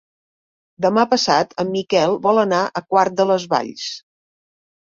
[0.85, 3.89] Demà passat en Miquel vol anar a Quart de les Valls.